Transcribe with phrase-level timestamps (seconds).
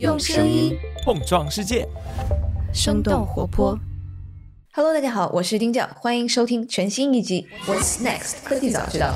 [0.00, 1.86] 用声音碰撞世界，
[2.72, 3.78] 生动活泼。
[4.72, 9.06] Hello，大家好，我是丁教，欢迎收听全新一集《What's Next 科技早知道》。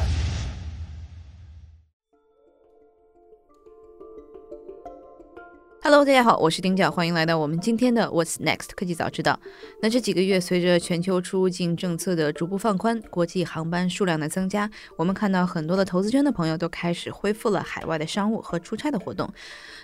[5.98, 9.40] Hello，大家好，我是丁教，欢迎来到我们今天的 What's Next 科技早知道。
[9.82, 19.28] 那这几个月，随着全球出入境政策的逐步放宽，国际航班数量的增加，我们看到很多的投资圈的朋友都开始恢复了海外的商务和出差的活动。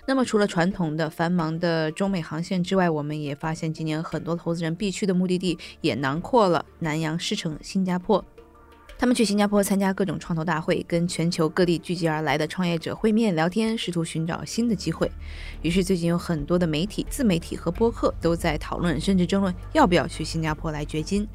[0.07, 8.23] 那么，除了传统的繁忙的中美航线之外，我们也发现今年很多投资人必去的目的地也囊括了南洋狮城新加坡。
[8.97, 15.11] 他们去新加坡参加各种创投大会，跟全球各地聚集而来的创业者会面聊天，试图寻找新的机会。
[15.61, 21.27] 于是，最近有很多的媒体、自媒体和播客都在讨论，甚至争论要不要去新加坡来掘金。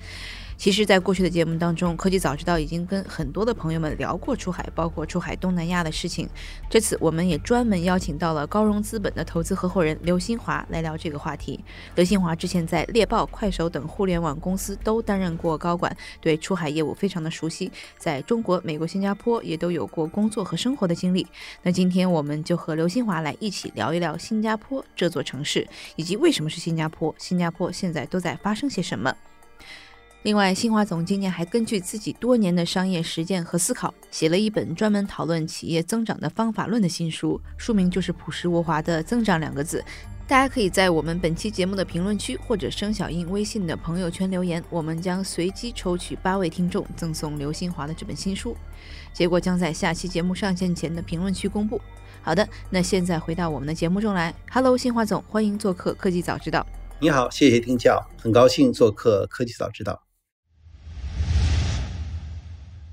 [0.60, 6.28] 其实，在过去的节目当中，科技早知道已经跟很多的朋友们聊过出海，包括出海东南亚的事情。
[6.68, 11.58] 这次，我们也专门邀请到了高融资本的投资合伙人刘新华来聊这个话题。
[11.94, 21.26] 刘新华之前在猎豹、快手等互联网公司都担任过高管，对出海业务非常的熟悉，在中国、美国、新加坡也都有过工作和生活的经历。
[21.62, 29.10] 那今天，我们就和刘新华来一起聊一聊新加坡这座城市，以及为什么是新加坡，新加坡现在都在发生些什么。
[30.22, 39.82] 另外，新华总今年还根据自己多年的商业实践和思考，写了一本专门讨论企业增长的方法论的新书，书名就是朴实无华的“增长”两个字。
[40.28, 48.54] 大家可以在我们本期节目的评论区或者生小印微信的朋友圈留言，我们将随机抽取八位听众赠送刘新华的这本新书。
[49.14, 51.80] 结果将在下期节目上线前的评论区公布。
[52.20, 54.34] 好的，那现在回到我们的节目中来。
[54.50, 56.64] Hello，新华总，欢迎做客科技早知道。
[57.00, 60.09] 你好，谢谢听教，很高兴做客科技早知道。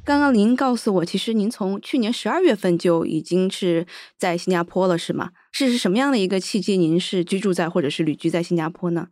[0.08, 3.86] 刚刚您告诉我，其实您从去年十二月份就已经是
[4.18, 5.32] 在新加坡了，是吗？
[5.52, 6.78] 是是什么样的一个契机？
[6.78, 9.10] 您是居住在或者是旅居在新加坡呢？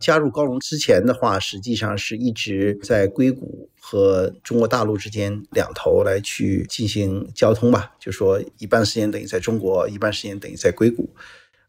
[0.00, 11.14] 加入高融之前的话，实际上是一直在硅谷和中国大陆之间两头来去进行交通吧，就说一半时间等于在中国，一半时间等于在硅谷，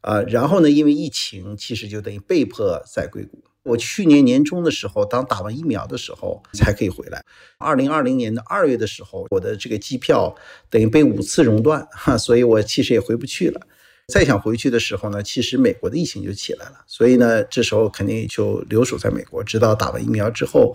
[0.01, 3.41] 啊，然后呢，因为疫情，其实就等于被迫在硅谷。
[3.65, 7.23] 我去年年中的时候，当打完疫苗的时候才可以回来。
[7.57, 10.35] 二零二零年的二月的时候，我的这个机票
[10.69, 13.59] 等于被五次熔断，哈，所以我其实也回不去了。
[14.07, 20.71] 再想回去的时候呢，其实美国的疫情就起来了，所以呢，这时候肯定就留守在美国，直到打完疫苗之后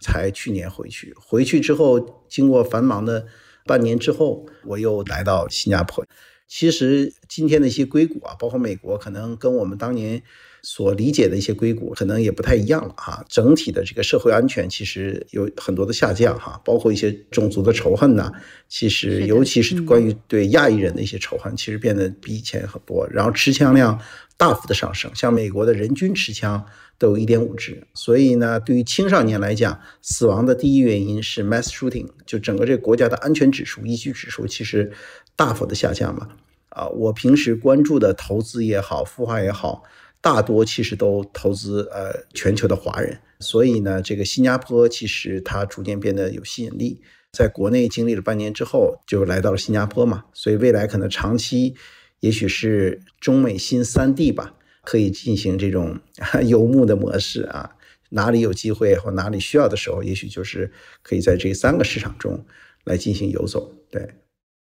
[0.00, 1.14] 才去年回去。
[1.16, 3.24] 回去之后，经过繁忙的
[3.64, 6.04] 半年之后，我又来到新加坡。
[6.54, 10.22] 其实今天的一些硅谷啊，包括美国，可能跟我们当年。
[10.64, 18.30] 所理解的一些硅谷可能也不太一样了哈，整体的这个社会安全其实有很多的下降哈，包括一些种族的仇恨呐，
[18.68, 23.04] 其实尤其是关于对亚裔人的一些仇恨，其实变得比以前很多。
[23.10, 24.00] 然后持枪量
[24.36, 26.64] 大幅的上升，像美国的人均持枪
[26.96, 34.92] 都有一点五支，所以呢，对于青少年来讲，死亡的第一原因是 mass shooting，就整个这个国家的安全指数、依据指数其实
[35.34, 36.28] 大幅的下降嘛。
[36.74, 39.82] 啊，我平时关注的投资也好，孵化也好。
[40.20, 47.00] 大多其实都投资呃全球的华人，所以呢，这个新加坡其实它逐渐变得有吸引力。
[47.32, 51.74] 在国内经历了半年之后，就来到了新加坡嘛，所以未来可能长期，
[52.20, 55.98] 也许是中美新三地吧，可以进行这种
[56.46, 57.74] 游牧的模式啊，
[58.10, 60.70] 哪里有机会或哪里需要的时候，也许就是
[61.02, 62.46] 可以在这三个市场中
[62.84, 64.21] 来进行游走，对。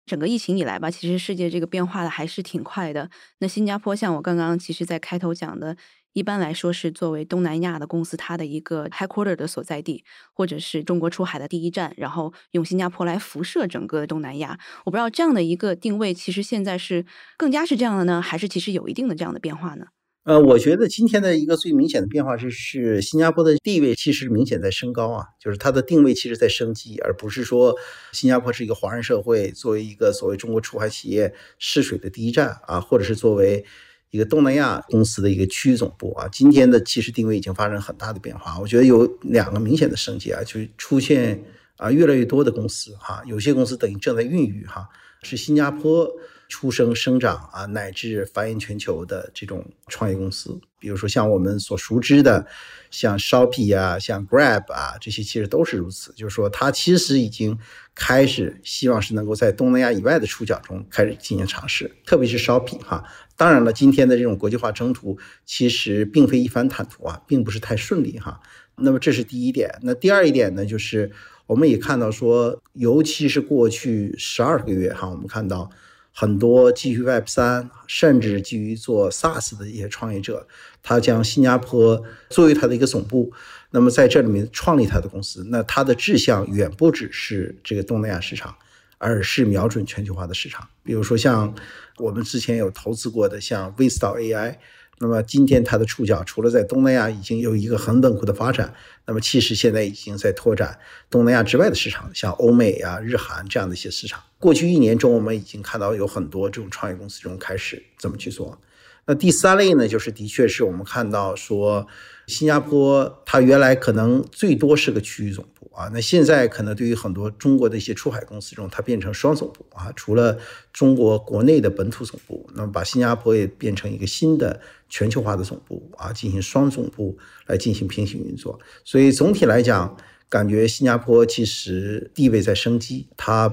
[0.09, 3.09] 整个疫情以来吧，其实世界这个变化的还是挺快的。
[3.41, 5.77] 那新加坡像我刚刚其实在开头讲的，
[6.15, 14.59] 一般来说是作为东南亚的公司它的一个 headquarter 的所在地，或者是中国出海的第一站，然后用新加坡来辐射整个东南亚。
[14.87, 17.05] 我不知道这样的一个定位，其实现在是
[17.37, 19.87] 更加是这样的呢，还是其实有一定的这样的变化呢？
[20.29, 27.75] 呃，我觉得今天的一个最明显的变化是，是新加坡的地位其实明显在升高啊，就是它的定位其实在升级，而不是说
[28.13, 33.65] 新加坡是一个华人社会作为一个所谓中国出海企业试水的第一站啊，或者是作为
[34.11, 38.61] 一个东南亚公司的一个区域总部啊，今天的其实定位已经发生很大的变化。
[38.61, 41.43] 我觉得有两个明显的升级啊，就是出现
[41.79, 44.91] 啊越来越多的公司哈，有些公司等于正在孕育哈，
[45.23, 46.07] 是新加坡。
[46.49, 52.47] 出生、生长啊，乃至繁衍全球的这种创业公司，比如说像我们所熟知的，
[52.91, 56.11] 像 Shopee 啊，像 Grab 啊，这些其实都是如此。
[56.15, 57.59] 就是说，它其实已经
[57.95, 63.05] 开始希望是能够在东南亚以外的触角中开始进行尝试，特别是 Shopee 哈。
[63.37, 68.41] 当然了，今天的这种国际化征途其实并非一番坦途啊，并不是太顺利哈。
[68.77, 69.71] 那么这是第一点。
[69.83, 71.13] 那第二一点呢，就是
[71.47, 75.71] 我们也看到说，尤其是过去十二个月哈，我们看到。
[76.21, 80.49] 很多基于 Web 三，甚至基于做 SaaS 的一些创业者，
[80.83, 83.33] 他将新加坡作为他的一个总部，
[83.71, 88.53] 那么在这里面创立他的公司，那他的志向远不只是这个东南亚市场，
[88.99, 90.69] 而是瞄准全球化的市场。
[90.83, 91.55] 比如说像
[91.99, 94.57] 我们之前有投资过的，像 v i s t a AI。
[95.01, 98.75] 那么今天它的触角除了在东南亚已经有一个很稳固的发展，
[99.07, 100.79] 那么其实现在已经在拓展
[101.09, 104.23] 东南亚之外的市场，像欧美啊、日韩这样的一些市场。
[104.39, 108.59] 过去一年中，我们已经看到有很多这种创业公司这种开始怎么去做。
[109.09, 111.89] 那第三类呢，就是的确是我们看到说。
[112.29, 120.39] 新加坡它原来可能最多是个区域总部啊，那现在可能对于很多中国的一些出海公司中，它变成双总部啊，除了
[120.71, 124.61] 中国国内的本土总部，那么把新加坡也变成一个新的
[124.91, 127.17] 全球化的总部啊，进行双总部
[127.47, 128.61] 来进行平行运作。
[128.85, 129.97] 所以总体来讲，
[130.29, 133.51] 感觉新加坡其实地位在升级，它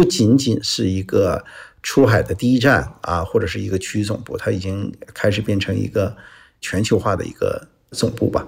[0.00, 1.44] 不仅仅是一个
[1.82, 6.16] 出海的第一站啊，或者是一个区域总部，它已经开始变成一个
[6.62, 7.68] 全球化的一个。
[7.92, 8.46] 总部吧，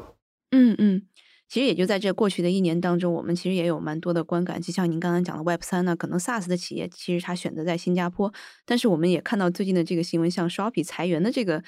[0.52, 1.02] 嗯嗯，
[1.48, 8.32] 其实也就在这过去的一年当中，我们其实也有蛮多的观感，就像您刚刚讲的 Web 三呢，可能 SaaS 的企业其实它选择在新加坡，
[8.64, 11.64] 但是我们也看到最近的这个新闻，像 Shopee 裁员的这个，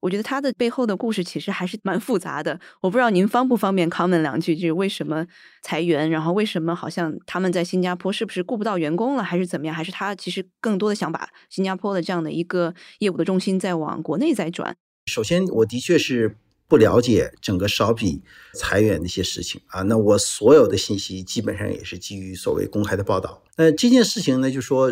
[0.00, 2.58] 我觉得它的背后的故事其实还是蛮复杂的。
[2.80, 5.26] 我不知道您方不方便 comment 两句，就是为什么
[5.62, 9.74] 裁员，然后为什么好像他们在新加坡是不是雇不到员工了，还是怎么样？
[9.74, 14.76] 还是他其实更多的想把新加坡的这样的一个业务的重心再往国内再转？
[15.06, 16.36] 首先，我的确是。
[16.68, 23.40] 不了解整个烧笔裁员的一些事情啊，那我所有的信息基本上也是基于所谓公开的报道。
[23.56, 24.90] 那这件事情呢，就说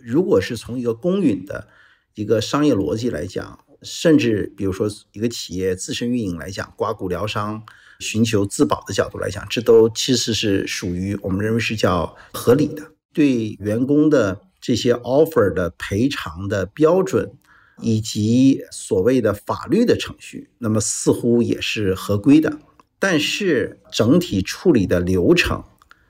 [0.00, 1.66] 如果是从一个公允的
[2.14, 7.62] 一个商业逻辑来讲，甚至比如说一个企业自身运营来讲，刮骨疗伤、
[8.00, 12.92] 寻求自保的角度来讲，这都其实是属于我们认为是叫合理的。
[13.12, 17.32] 对员工的这些 offer 的赔偿的标准。
[17.82, 22.58] 以及所谓的法律的程序，那么似乎也是合规的，
[22.98, 25.62] 但是整体处理的流程，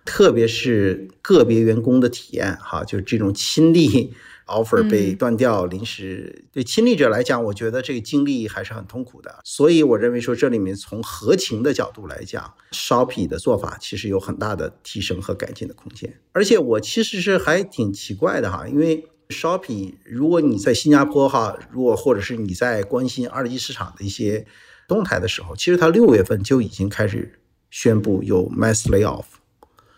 [0.05, 4.15] 特别是个别员工的体验，哈，就是这种亲历
[4.47, 9.41] offer 被断掉，临时对亲历者来讲，我觉得这个经历还是很痛苦的。
[9.45, 16.19] 所以我认为说，这里面从合情的角度来讲，Shopee 的做法其实有很大的提升和改进的空间。
[16.33, 19.09] 而且我其实是还挺奇怪的哈，因为。
[19.29, 24.47] Shopee，如果你在新加坡哈，如果或者是你在关心二级市场的一些
[24.87, 29.25] 动态的时候，其实它六月份就已经开始宣布有 mass layoff，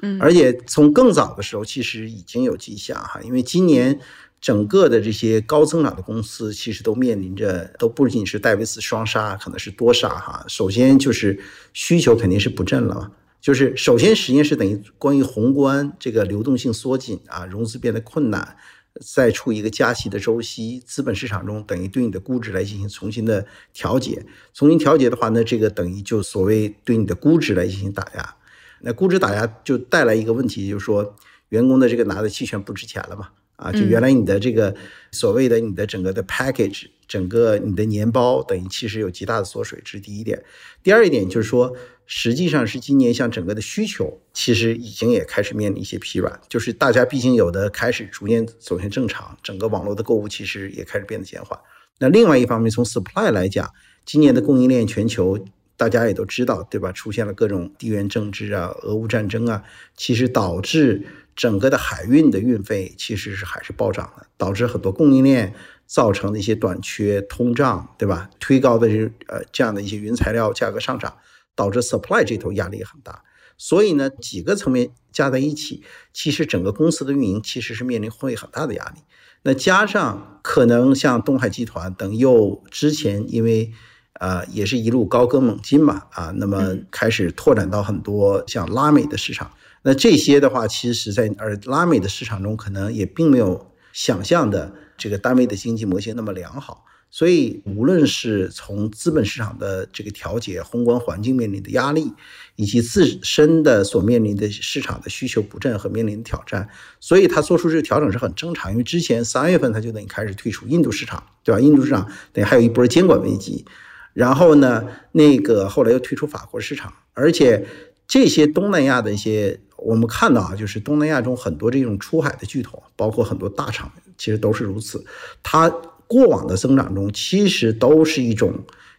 [0.00, 4.00] 嗯，而且从更早的时候其实已经有迹象哈，因为今年
[4.40, 10.44] 整个的这些高增长的公司其实都面临着都不仅是戴维斯双杀，可能是多杀哈。
[10.48, 11.40] 首先就是
[11.72, 18.56] 需求肯定是不振了嘛，就是首先实验室等于关于宏观这个流动性缩紧啊，融资变得困难。
[19.00, 28.34] 再出一个加息的周期，资本市场中等于对你的估值来进行重新的调节，重新调节的话，那这个等于就所谓对你的估值来进行打压，
[28.80, 31.14] 那估值打压就带来一个问题，就是说
[31.50, 33.28] 员工的这个拿的期权不值钱了嘛。
[33.58, 34.72] 啊，就原来你的这个
[35.10, 40.40] 所谓的你的整个的 package，整个你的年包等于其实有极大的缩水，这是第一点。
[40.80, 41.74] 第二一点就是说，
[42.06, 51.58] 实际上是今年像整个的需求其实已经也开始面临一些疲软，就是大家毕竟有的开始逐渐走向正常，整个网络的购物其实也开始变得减缓。
[51.98, 53.68] 那另外一方面，从 supply 来讲，
[54.06, 55.36] 今年的供应链全球
[55.76, 56.92] 大家也都知道，对吧？
[56.92, 59.64] 出现了各种地缘政治啊、俄乌战争啊，
[59.96, 61.04] 其实导致。
[61.38, 65.54] 整个的海运的运费其实是还是暴涨的，导致很多供应链
[65.86, 68.28] 造成的一些短缺、通胀，对吧？
[68.40, 71.16] 推高的这呃这样的一些原材料价格上涨，
[71.54, 73.22] 导致 supply 这头压力也很大。
[73.56, 79.02] 所以呢，几个层面加在一起，其实整个公司的运营其实是面临会很大的压力。
[79.44, 83.72] 那加上可能像东海集团等又之前因为
[84.14, 89.52] 呃也是一路高歌猛进嘛啊，那么开始拓展到很多像拉美的市场。
[89.82, 96.84] 那这些的话，其实，在而拉美的市场中，可能也并没有想象的这个单位的经济模型那么良好。
[97.10, 102.12] 所以，无论是从资本市场的这个调节、宏观环境面临的压力，
[102.56, 106.68] 以及自身的所面临的市场的需求不振和面临的挑战，
[107.00, 108.70] 所以他做出这个调整是很正常。
[108.72, 111.60] 因为之前三月份他就等于开始退出印度市场，对吧？
[111.60, 113.64] 印度市场等于还有一波监管危机，
[114.12, 117.66] 然后呢，那个后来又退出法国市场，而且
[118.06, 119.60] 这些东南亚的一些。
[119.78, 125.04] 我们看到啊，就是东南亚中很多这种出海的巨头，包括很多大厂，其实都是如此。
[125.42, 125.70] 它
[126.06, 128.52] 过往的增长中，其实都是一种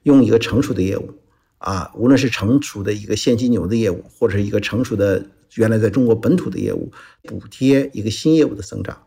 [0.03, 1.13] 用一个成熟的业务
[1.57, 6.91] 啊，无论是成熟的一个现金流的业务，或者是一个成熟的原来在中国本土的业务，
[7.23, 9.03] 补贴一个新业务的增长。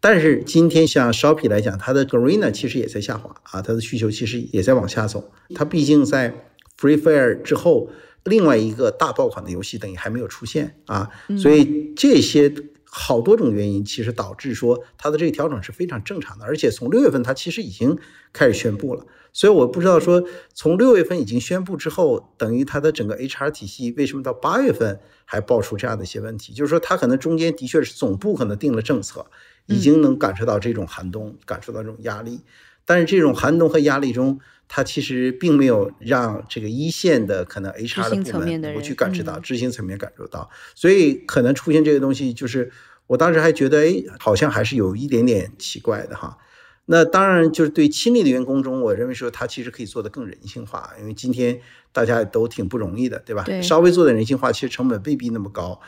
[0.00, 5.30] 但是今天像 Shopee 来讲，它的 Garena 其实也在下滑啊，它的需求其实也在往下走。
[5.54, 6.34] 它毕竟在
[6.76, 7.88] Free Fire 之后，
[8.24, 12.52] 另外一个大爆款的游戏等于还没有出现啊，所以这些
[12.84, 16.44] 好多种原因其实导致说它的这个调整是非常正常的。
[16.44, 17.98] 而且从六月份它其实已经
[18.32, 20.22] 开始宣布了，所以我不知道说
[20.54, 26.52] 从六月份已经宣布之后，等于它的整个 HR 体系为什么到八月份还爆出这样的一些问题？
[26.52, 29.26] 就是说它可能中间的确是总部可能定了政策。
[29.66, 32.40] 已经能感受到这种寒冬，感受到这种压力，
[32.84, 34.40] 但是这种寒冬和压力中，
[34.74, 42.72] 它其实并没有让这个一线的可能 HR 的部门能够去感知到，执行层面感受到，所以可能出现这个东西，就是
[43.06, 46.38] 我当时还觉得，哎，好像还是有一点点奇怪的哈。
[46.86, 51.60] 那当然就是对亲历的员工中，我认为说他其实可以做得更人性化，因为今天
[51.92, 53.42] 大家都挺不容易的，对吧？
[53.44, 55.78] 对，稍微做点人性化，其实成本未必那么高，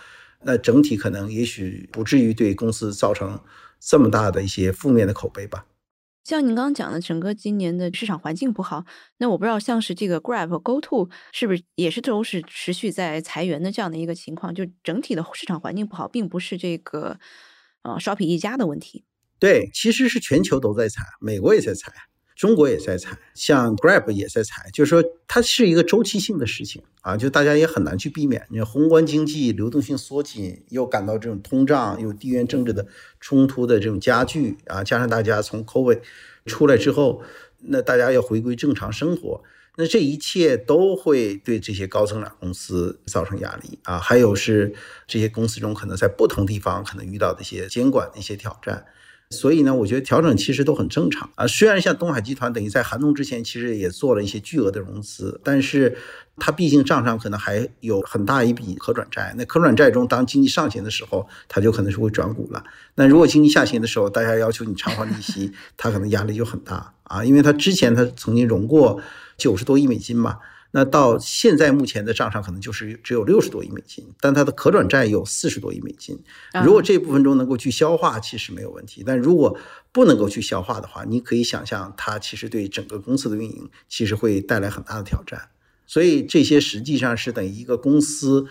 [0.42, 3.40] 那整体可能也许不至于对公司造成。
[3.86, 5.66] 这么大的一些负面的口碑吧，
[6.24, 8.84] 像您刚刚讲的，整个今年的市场环境不好，
[9.18, 14.54] 那我不知道像是这个 Grab、GoTo 是不是也是都是持续在裁员的这样的一个情况？
[14.54, 17.18] 就整体的市场环境不好，并不是这个
[17.82, 19.04] 呃 Shopping 一家的问题。
[19.38, 21.92] 对，其实是全球都在裁，美国也在裁。
[22.34, 28.46] 中国也在裁，像 Grab 也在裁，就是说它是一个周期性的事情啊，就大家也很难去避免。
[28.50, 32.86] 你宏观经济流动性缩紧，又感到这种通胀，有地缘政治的
[33.20, 36.00] 冲突的这种加剧啊，加上大家从 COVID
[36.46, 37.22] 出来之后，
[37.60, 39.42] 那大家要回归正常生活，
[39.76, 43.98] 那这一切都会对这些高增长公司造成压力啊。
[43.98, 44.74] 还有是
[45.06, 48.84] 这些公司中可能在不同地方可能遇到的一些监管的一些挑战。
[49.34, 51.46] 所以呢，我觉得调整其实都很正常啊。
[51.46, 55.96] 虽然像东海集团等于在寒冬之前其实也做了一些巨额的融资，但是
[56.38, 59.34] 它毕竟账上可能还有很大一笔可转债。
[59.36, 62.64] 那可转债中，当经济上行的时候，它就可能是会转股了。
[62.94, 67.24] 那如果经济下行的时候，大家要求你偿还利息，它可能压力就很大啊。
[67.24, 69.00] 因为它之前它曾经融过
[69.36, 70.38] 九十多亿美金嘛。
[70.76, 76.18] 那到现在目前的账上可能就是只有六十多亿美金，但它的可转债有四十多亿美金。
[76.64, 79.04] 如果这部分中能够去消化，其实没有问题。
[79.06, 79.56] 但如果
[79.92, 85.48] 不能够去消化的话，你可以想象它其实对整个公司的运营其实会带来很大的挑战。
[85.86, 88.46] 所以这些实际上是等于一个公司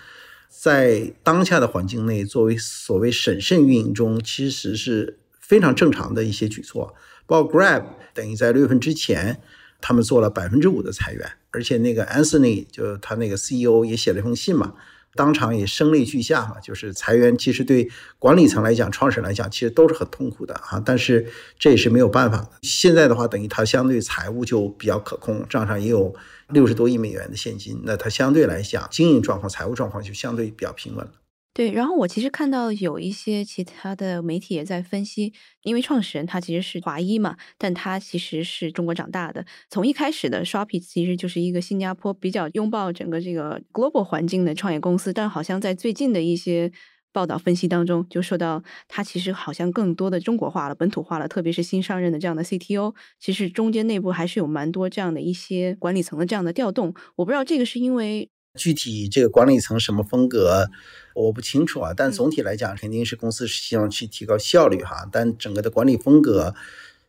[0.48, 6.96] 在当下的环境内作为所谓审慎运营中，其实是非常正常的一些举措。
[7.26, 9.42] 包括 Grab 等于在六月份之前。
[9.86, 14.76] 他们做了百分之五的裁员，而且那个 Anthony 就他那个 CEO 也写了一封信嘛，
[15.14, 20.82] 当场也声泪俱下嘛，就是裁员其实对管理层来讲、创始人来讲，其实都是很痛苦的啊。
[20.86, 21.28] 但是
[21.60, 22.50] 这也是没有办法的。
[22.62, 26.16] 现在的话，等于他相对财务就比较可控，账上也有
[26.48, 31.12] 六十多亿美元的现金，那他相对来讲经营状况、财务状况就相对比较平稳了。
[31.56, 35.32] 对，然后我其实看到有一些其他的媒体也在分析，
[35.62, 39.46] 因为创始人他其实是华裔嘛，但他其实是中国长大的。
[39.70, 46.72] 从一开始的 Shopee 其实就是一个新加坡比较拥抱整个这个 global 环境的创业公司，但好像在最近的一些
[47.12, 56.96] 报道分析当中，就说到他其实好像更多的中国化了、本土化了，特别是新上任的这样的 CTO，其实中间内部还是有蛮多这样的一些管理层的这样的调动。
[57.18, 58.32] 我不知道这个是因为。
[58.56, 60.70] 具体这个管理层什么风格，
[61.16, 61.92] 我不清楚啊。
[61.96, 65.08] 但总体来讲，肯定是公司是希望去提高效率哈。
[65.12, 66.54] 但整个的管理风格，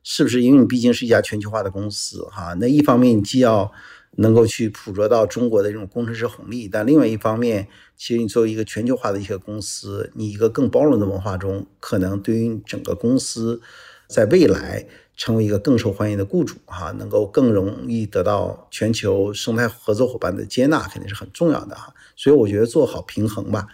[0.02, 2.54] 是不是因为你毕竟是一家全球化的公司哈？
[2.54, 3.70] 那一方面既要
[4.12, 13.60] 能够去捕捉到中国的这种工程师红利，但另外一方面，其实你作为一个全球化的一些公司，你一个更包容的文化中，可能对于整个公司
[14.08, 14.86] 在未来。
[15.16, 21.94] 成为一个更受欢迎的雇主，哈，能够更容易得到全球生态合作伙伴的接纳，肯定是很重要的哈。
[22.16, 23.64] 所以我觉得做好平衡吧。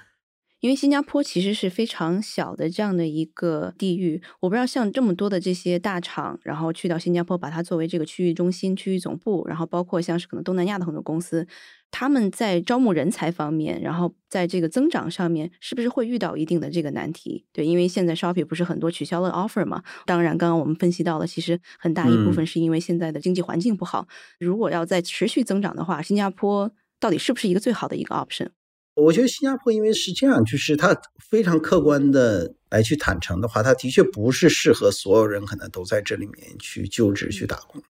[0.61, 11.47] 因为新加坡其实是非常小的这样的一个地域，我不知道像这么多的这些大厂，然后去到新加坡，把它作为这个区域中心、区域总部，然后包括像是可能东南亚的很多公司，
[11.91, 17.47] 他们在招募人才方面，然后在这个增长上面，是不是会遇到一定的这个难题？
[17.55, 19.83] 对，因为现在 Shopee 不是很多取消了 offer 嘛？
[20.05, 24.07] 当然，刚刚我们分析到了，其实很大一部分是因为现在的经济环境不好。
[24.39, 28.49] 如果要在持续增长的话，新加坡到底是不是一个最好的一个 option？
[28.95, 37.81] 我觉得新加坡因为是这样，就是它非常客观的来去坦诚的话，它的确不是适合所有人可能都在这里面去就职去打工，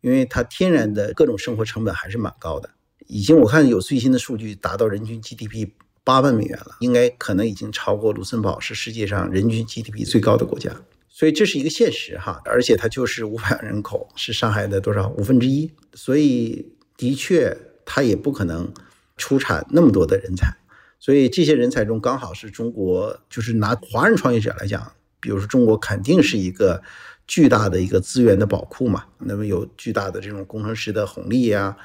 [0.00, 2.70] 因为它天然的各种生活成本还是蛮高的。
[3.06, 5.68] 已经我看有最新的数据达到人均 GDP
[6.02, 10.70] 八万美元了，应该可能已经超过卢森堡是世界上人均 GDP 最高的国家，
[11.08, 12.40] 所以这是一个现实哈。
[12.46, 18.72] 而且它就是五百万人口，是上海的多少五分之一，所以的确它也不可能。
[19.16, 20.56] 出产那么多的人才，
[20.98, 26.82] 所以这些人才中刚好是中国，就是拿华人创业者来讲，比如说中国肯定是一个
[27.26, 31.76] 巨大的一个资源的宝库嘛，那么有巨大的这种工程师的红利呀，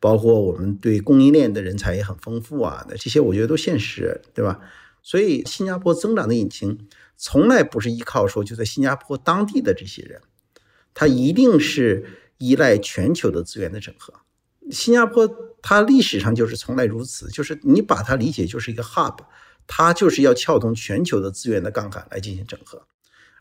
[0.00, 4.60] 包括我们对供应链的人才也很丰富啊，那这些我觉得都现实，对吧？
[5.02, 10.20] 所以新加坡增长的引擎从来不是依靠说就在新加坡当地的这些人，
[10.94, 12.04] 它一定是
[12.38, 14.14] 依赖全球的资源的整合。
[14.70, 15.28] 新加坡
[15.62, 19.18] 它历史上就是从来如此，就是你把它理解就是一个 hub，
[19.66, 22.86] 它就是要撬动全球的资源的杠杆来进行整合。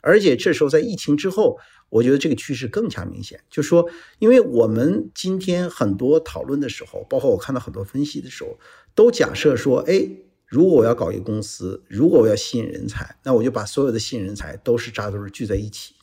[0.02, 3.42] 而且这时候在疫情之后，我觉得这个趋势更加明显。
[3.50, 8.58] 就说，因为我们今天很多讨论的时候，包括我看到很多分析的时候，
[8.96, 10.08] 都假设说，哎，
[10.46, 15.96] 如果我要搞一个公司，如果我要吸引人才，那我就把所有的吸引人才都是扎堆聚在一起。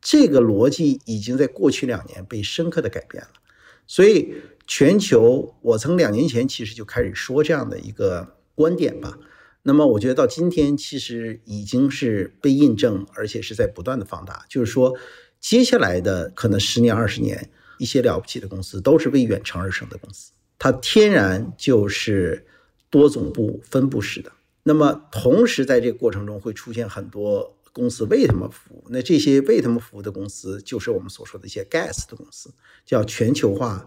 [0.00, 3.30] 这个逻辑已经在过去两年被深刻的改变了。
[3.86, 4.34] 所以，
[4.66, 9.18] 全球我从两年前其实就开始说这样的一个观点吧。
[9.64, 14.44] 那么，我觉得到今天其实已经是被印证，而且是在不断的放大。
[14.48, 14.96] 就是说，
[15.40, 22.44] 接下来的可能十年、二十年，一些了不起的公司都是为远程而生的公司，它天然就是
[22.90, 24.32] 多总部、分布式的。
[24.64, 28.84] 那么，同时在这个过程中会出现很多公司为他们服务。
[28.90, 32.52] 那这些为他们服务的公司，就是我们所说的一些 gas 的公司，
[32.84, 33.86] 叫全球化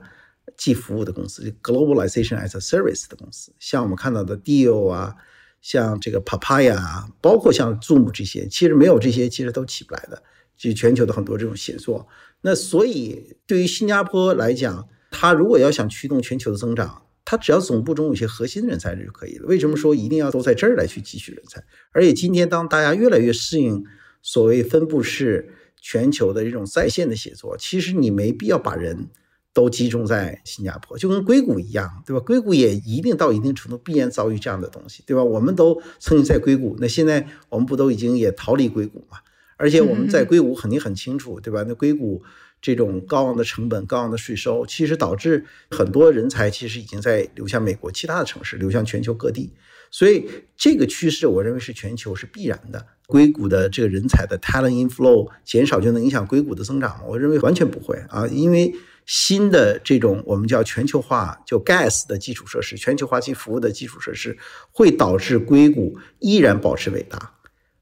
[0.58, 3.52] 即服务的公司，Globalization as a Service 的公司。
[3.60, 5.16] 像我们看到的 Deal 啊。
[5.62, 10.22] 像这个 Papaya 啊，包括像 Zoom 这些，其实没有这些，其实都起不来的。
[10.56, 12.08] 就全球的很多这种写作，
[12.42, 19.48] 那所以对于新加坡来讲，它如果要想驱动全球的增长，它只要总部中有些核心人才就可以了。
[19.48, 21.64] 为什么说一定要都在这儿来去汲取人才？
[21.92, 23.84] 而且今天当大家越来越适应
[24.22, 29.10] 所谓分布式全球的这种在线的写作，其实你没必要把人。
[29.56, 32.20] 都集中在新加坡，就跟硅谷一样，对吧？
[32.20, 35.24] 硅谷也一定到一定程度必然遭遇这样的东西，对吧？
[35.24, 39.18] 我们都曾经在硅谷，那现在我们不都已经也逃离硅谷嘛？
[39.56, 41.64] 而且我们在硅谷肯定很清楚，对吧？
[41.66, 42.22] 那硅谷
[42.62, 49.54] 这种高昂的成本、高昂的税收，其实导致很多人才其实已经在流向美国其他的城市，流向全球各地。
[49.90, 52.86] 所以这个趋势，我认为是全球是必然的。
[53.08, 57.06] 硅谷的这个人才的 talent inflow 减少就能影响硅谷的增长吗？
[57.08, 58.76] 我认为完全不会啊，因为。
[59.06, 64.38] 新的这种我们叫全球化，就 gas 的基础设施，全球化及服务的基础设施，
[64.72, 67.34] 会导致硅谷依然保持伟大，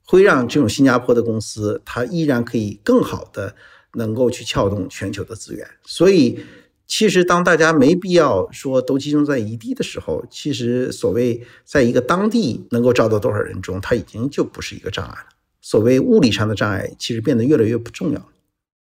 [0.06, 3.56] 会让这种新加坡的公司，它依然可以更好的
[3.94, 5.66] 能够去撬动全球的资源。
[5.86, 6.44] 所以，
[6.86, 15.28] 其实当大家没必要说都集中在一地的时候，其实所谓在一个当地能够招到多少人中，它已经就不是一个障碍了。
[15.62, 18.30] 所谓物理上的障碍，其实变得越来越不重要。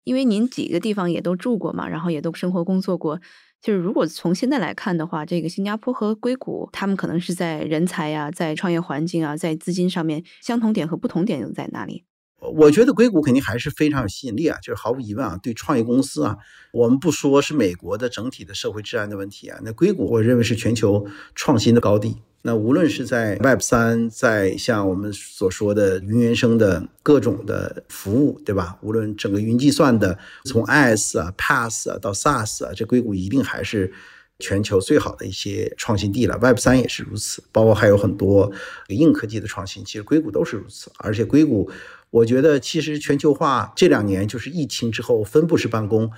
[0.05, 3.21] 因为您几个地方也都住过嘛，然后也都生活工作过，
[3.61, 12.05] 就是如果从现在来看的话，这个新加坡和硅谷，他们可能是在人才呀、在创业环境啊、在资金上面相同点和不同点又在哪里？
[12.41, 16.37] 我觉得硅谷肯定还是非常有吸引力啊，就是毫无疑问啊，对创业公司啊，
[16.73, 22.23] 我们不说是美国的整体的社会治安的问题啊，那硅谷我认为是全球创新的高地。
[22.49, 28.79] 那无论是在 Web 三，在像我们所说的云原生的各种的服务，对吧？
[28.81, 33.93] 无论整个云计算的，从 IaaS 啊、PaaS 啊到 SaaS 啊，这硅谷一定还是
[34.39, 36.39] 全球最好的一些创新地了。
[36.41, 38.51] Web 三也是如此，包括还有很多
[38.89, 40.91] 硬科技的创新，其实硅谷都是如此。
[40.97, 41.71] 而且硅谷，
[42.09, 46.11] 我觉得其实全球化这两年就是疫情之后分布式办公。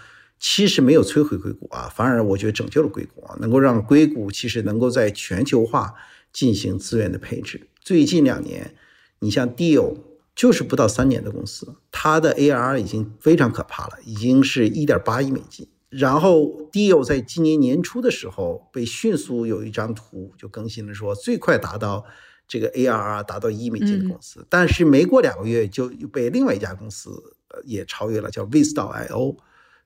[0.42, 5.92] 其实没有摧毁硅谷啊，反而我觉得拯救了硅谷啊，能够让硅谷其实能够在全球化
[6.32, 7.68] 进行资源的配置。
[7.80, 8.74] 最近两年，
[9.20, 9.96] 你像 Deal
[10.34, 15.66] 就是不到三年的公司，它的 ARR 已经非常可怕了，已经是一点八亿美金。
[15.88, 22.04] 然后 Deal 在今年年初的时候被迅速有一张图就更新了，说最快达到
[22.46, 27.10] 这个 ARR 达到一亿美金的公司，但是没过两个月就又被另外一家公司
[27.48, 29.36] 呃也超越了，叫 v i s t a IO。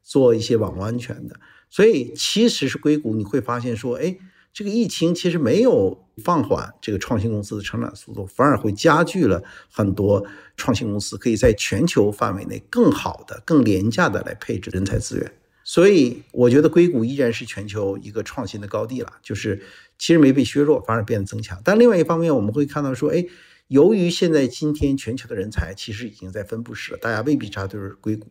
[0.07, 4.19] 做一些网络安全的，所以其实是硅谷，你会发现说，哎，
[4.53, 10.25] 这个疫情其实没有放缓这个创新公司的成长速度，反而会加剧了很多
[10.57, 15.33] 创新公司可以在全球范围内更好的、更廉价的来配置人才资源。
[15.65, 19.63] 所以我觉得硅谷依然是全球一个创新的高地了，就是
[19.99, 21.59] 其实没被削弱，反而变得增强。
[21.65, 23.25] 但另外一方面，我们会看到说，哎，
[23.69, 28.29] 由于现在今天全球的人才其实已经在分布式了，大家未必扎堆儿硅谷。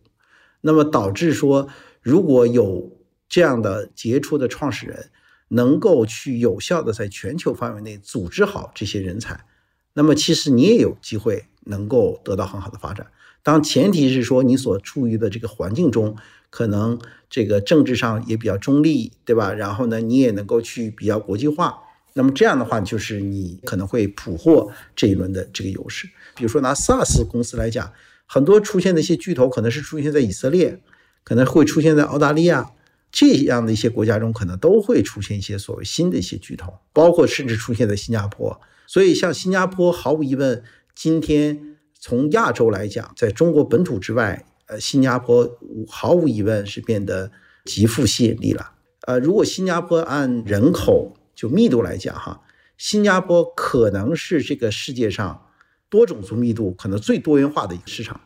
[0.61, 1.67] 那么导致说，
[2.01, 5.09] 如果有这样的杰出的创始人，
[5.53, 9.45] 能够去有效的在全球范围内组织好这些人才，
[9.93, 13.07] 那么其实你也有机会能够得到很好的发展。
[13.43, 16.15] 当前提是说你所处于的这个环境中，
[16.49, 16.97] 可能
[17.29, 19.53] 这个政治上也比较中立，对吧？
[19.53, 21.77] 然后呢，你也能够去比较国际化，
[22.13, 26.07] 那么这样的话，就是你可能会捕获这一轮的这个优势。
[26.35, 27.91] 比如说拿 SaaS 公司来讲，
[28.25, 30.81] 很多出现的一些巨头可能是出现在以色列，
[31.23, 32.71] 可能会出现在澳大利亚
[33.13, 38.59] 这样的一些国家中，可能都会出现一些所谓新的一些巨头，包括甚至出现在新加坡。
[38.87, 40.63] 所以像新加坡，毫无疑问，
[40.95, 45.47] 今天从亚洲来讲，在中国本土之外，呃，新加坡
[45.87, 47.31] 毫无疑问是变得
[47.65, 48.71] 极富吸引力了。
[49.01, 52.41] 呃，如果新加坡按人口就密度来讲，哈，
[52.79, 55.45] 新加坡可能是这个世界上
[55.87, 58.19] 多种族密度可能最多元化的一个市场，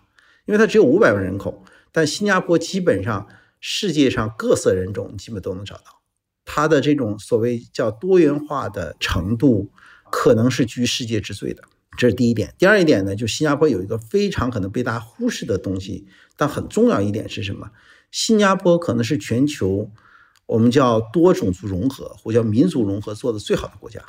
[0.45, 3.28] 因为它只有五百万人口，但新加坡基本上
[3.60, 6.02] 世界上各色人种基本都能找到，
[6.46, 9.72] 它的这种所谓叫多元化的程度
[10.12, 11.63] 可能是居世界之最的，
[11.98, 12.54] 这是第一点。
[12.58, 17.72] 第二一点呢，就新加坡有一个非常可能被大家忽视的东西，但很重要一点是什么？
[18.12, 19.91] 新加坡可能是全球。
[20.46, 24.02] 我们叫多种族融合，或叫民族融合做的最好的国家，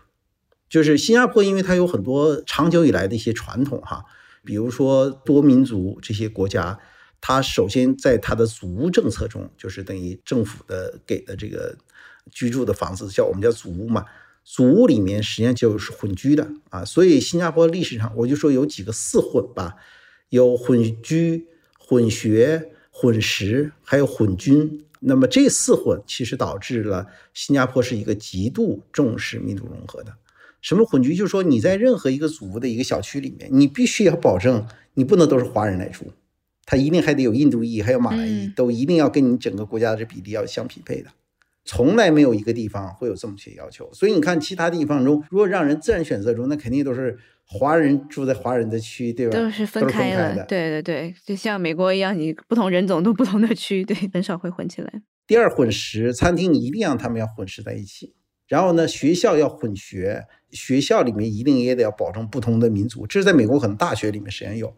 [0.68, 4.04] 就是新加坡，因为它有很多长久以来的一些传统哈，
[4.44, 6.78] 比如说多民族这些国家，
[7.20, 11.76] 它首先在它的祖屋政策中，就是等于政府的给的这个
[12.30, 14.04] 居住的房子叫我们叫祖屋嘛，
[14.44, 19.76] 祖屋里面实际上就是混居的啊，所以新加坡历史上我就说有几个四混吧，
[20.28, 21.46] 有混居、
[21.78, 24.84] 混学、混食，还有混军。
[25.00, 30.12] 那么这四混其实导致了新加坡是一个极度重视民族融合的。
[30.60, 31.14] 什么混居？
[31.14, 36.12] 就是说你在任何一个祖屋的一个小区里面，你必须要保证你不能都是华人来住，
[36.68, 41.08] 他一定还得有印度裔，还有马来裔，都一定要跟你整个国家的这比例要相匹配的。
[41.64, 43.90] 从来没有一个地方会有这么些要求。
[43.94, 47.18] 所以你看其他地方中，如果让人自然选择中，那肯定都是。
[47.50, 49.32] 华人住在华人的区，对吧？
[49.32, 50.44] 都是分开的。
[50.44, 55.00] 对对对，就像美国一样，你不同人种都不同的区，对，很少会混起来。
[55.26, 58.12] 第二，混食餐厅你一定让他们要混食在一起。
[58.48, 63.06] 然后呢，学校要混学，学校里面一定也得要保证不同的民族。
[63.06, 64.76] 这是在美国可能大学里面实际上有，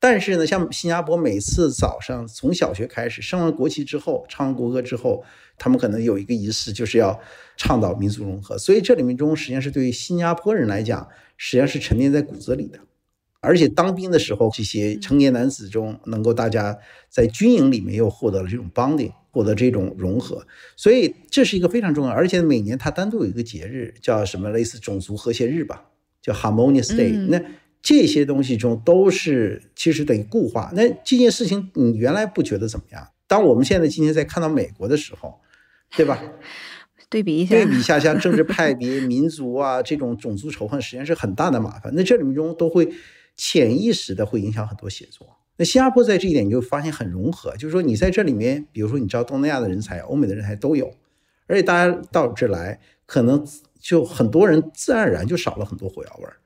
[0.00, 5.22] 但是呢，像新加坡每次早上从小学开始升完国旗之后，唱完国歌之后，
[5.56, 7.20] 他们可能有一个仪式，就是要
[7.56, 8.58] 倡导民族融合。
[8.58, 11.06] 所以这里面中实际上是对于新加坡人来讲。
[11.42, 12.78] 实际上是沉淀在骨子里的，
[13.40, 22.10] 而且当兵的时候，这些成年男子中能够大家在军营里面又获得了这种 bonding，获得这种融合，所以这是一个非常重要。
[22.12, 25.82] 而且每年他单独有一个节日，叫什么类似种族和谐日吧，
[26.20, 27.16] 叫 Harmonious Day。
[27.30, 27.42] 那
[27.82, 30.70] 这些东西中都是其实等于固化。
[30.74, 33.08] 那这件事情你原来不觉得怎么样？
[33.26, 35.40] 当我们现在今天在看到美国的时候，
[35.96, 36.22] 对吧？
[37.08, 41.92] 对比一下，对比一下，像政治派别、 民族啊这种种族仇恨，实际上是很大的麻烦。
[41.96, 42.92] 那这里面中都会
[43.36, 45.26] 潜意识的会影响很多写作。
[45.56, 50.92] 那新加坡在这一点你就发现很融合，就是说你在这里面，比如说你知道东南亚的人才、欧美的人才都有，
[51.46, 53.46] 而且大家到这来，可能
[53.80, 56.36] 就很多人自然而然就少了很多火药味儿。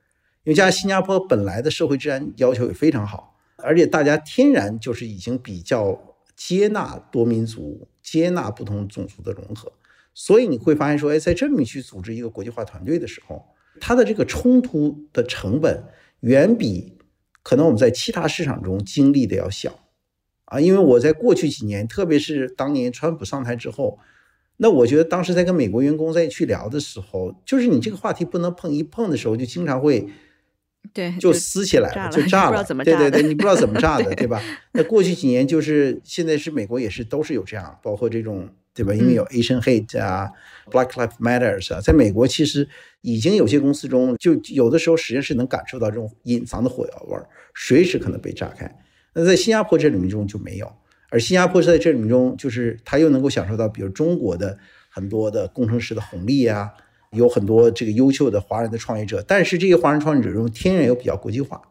[0.45, 9.73] 因为加上新加坡本来的社会治安要求也非常好，而且大家天然就是已经比较接纳多民族、接纳不同种族的融合。
[10.13, 13.43] 所以你会发现说，哎，在这么去组织一个国际化团队的时候，
[13.81, 15.83] 它的这个冲突的成本
[16.19, 16.93] 远比
[17.41, 19.79] 可能我们在其他市场中经历的要小
[20.45, 20.59] 啊。
[20.59, 23.97] 因为我在过去几年，特别是当年川普上台之后，
[24.57, 30.07] 那我觉得当时在跟美国员工在去聊的时候，就是你这个话题不能碰，一碰的时候就经常会。
[30.93, 32.63] 对，就撕起来了，就炸了。
[32.63, 34.41] 对对对，你不知道怎么炸的， 对吧？
[34.73, 38.93] 那过去几年就是现在是美国也是都是有这样，包括这种，对吧？
[38.93, 40.29] 因为有 Asian hate 啊
[40.71, 42.67] ，Black Lives Matters 啊，在美国其实
[43.01, 48.69] 已经有些公司中就有的时候实际上是能感受到这种隐藏的火药味儿，随时可能被炸开。
[49.13, 50.71] 那在新加坡这里面中就没有，
[51.09, 54.57] 而新加坡是在这里面中就是他又能够享受到比如中国的
[54.89, 56.71] 很多的工程师的红利啊。
[57.15, 61.61] 有很多这个优秀的华人的创业者，但是这些华人创业者中天然又比较国际化，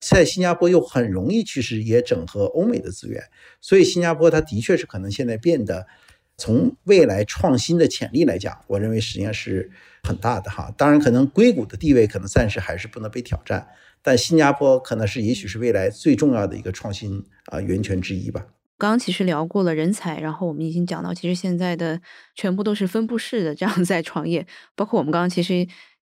[0.00, 3.22] 在新加坡又很容易其实也整合欧美的资源，
[3.60, 5.86] 所以新加坡它的确是可能现在变得
[6.38, 9.70] 从未来创新的潜力来讲，我认为实际上是
[10.02, 10.72] 很大的哈。
[10.76, 13.68] 当然，可能硅谷的地位可能暂时还是不能被挑战，
[14.02, 18.46] 但新加坡可能是也许是未来最重要的一个创新啊源泉之一吧。
[18.82, 22.00] 刚刚其实聊过了人才，然后我们已经讲到，其实现在的
[22.34, 25.64] 全部都是分布式的这样在创业，包括我们刚刚其实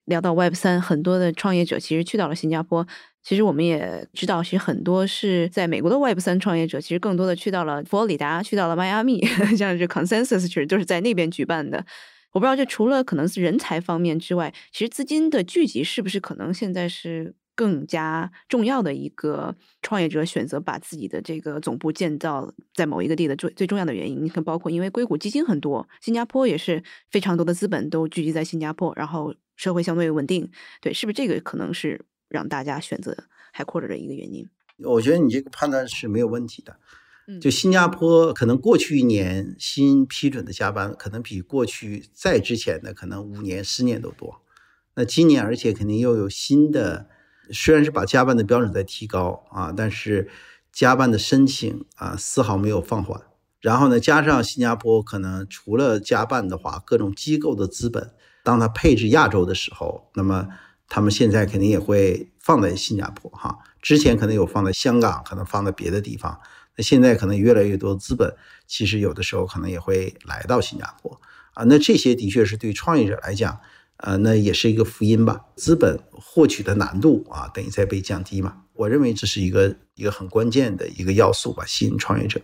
[0.07, 2.85] 聊到 Web 三，很多的创业者其实去到了新加坡。
[3.23, 9.25] 其实我们也知道，其实很多是在美国的 Web 三创业者，其实更多的去到了佛罗里达，去到了迈阿密，
[9.57, 11.87] 像这 Consensus 其实都是在那边举办的。
[12.33, 17.37] 我不知道，这除了可能是人才方面之外，其实资金的聚集是不是可能现在是？
[17.55, 33.17] 更加重要的一个创业者选择把自己的这个总部建造在某一个地的最最重要的原因，你看，包括因为硅谷基金很多，新加坡也是非常多的资本都聚集在新加坡，然后社会相对稳定，对，是不是这个可能是让大家选择
[33.57, 34.49] headquarter 的一个原因？
[34.79, 36.77] 我觉得你这个判断是没有问题的。
[37.27, 44.43] 嗯就新加坡可能过去一年新批准的加班，可能比过去在之前的可能五年、十年都多。
[44.95, 47.09] 那今年而且肯定又有新的，
[47.51, 50.29] 虽然是把加班的标准在提高啊，但是
[50.73, 53.21] 加班的申请啊丝毫没有放缓。
[53.61, 58.11] 然后呢，加上新加坡可能除了加班的话，各种机构的资本，
[58.43, 60.49] 当它配置亚洲的时候，那么
[60.87, 63.59] 他们现在肯定也会放在新加坡哈。
[63.81, 66.39] 之前可能有放在香港，可能放在别的地方。
[66.77, 71.21] 那现在可能越来越多资本，其实有的时候可能也会来到新加坡
[71.55, 71.65] 啊。
[71.65, 73.61] 那这些的确是对创业者来讲，
[73.99, 75.47] 呃，那也是一个福音吧。
[75.57, 78.63] 资本获取的难度啊，等于在被降低嘛。
[78.75, 82.41] 我认为这是一个一个很关键的一个要素吧，吸引创业者。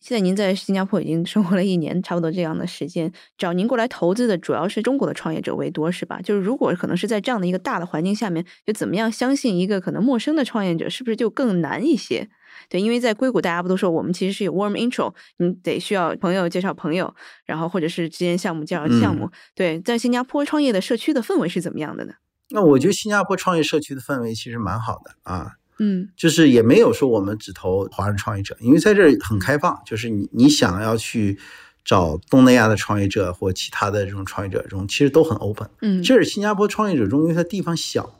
[0.00, 6.20] 现在您在新加坡已经生活了一年，差不多这样的时间，找您过来投资的主要是中国的创业者为多，是吧？
[6.22, 12.28] 就是如果可能是在这样的一个大的环境下面，就怎么样相信一个可能陌生的创业者，是不是就更难一些？
[12.68, 19.30] 对，因为在硅谷，大家不都说我们其实是有 warm intro，你得需要朋友介绍朋友，然后或者是之间项目介绍项目。
[19.54, 22.12] 对，在新加坡创业的社区的氛围是怎么样的呢？
[22.50, 25.52] 那我觉得新加坡创业社区的氛围其实蛮好的啊。
[25.80, 31.38] 嗯，就是也没有说我们只投华人创业者，因为在这儿很开放，就是你你想要去
[31.84, 35.70] 找东南亚的创业者或其他的这种创业者中，其实都很 open。
[35.80, 38.17] 嗯，这是新加坡创业者中，因为它地方小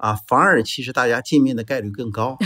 [0.00, 2.38] 啊，反而其实大家见面的概率更高，